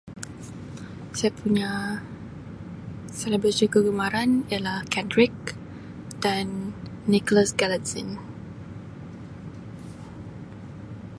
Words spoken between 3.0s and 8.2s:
selebriti kegemaran ialah Kate Rick dan Nicholas Galitzine.